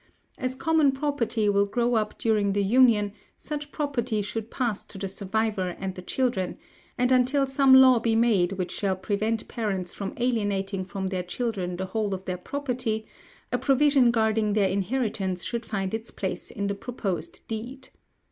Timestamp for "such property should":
3.37-4.49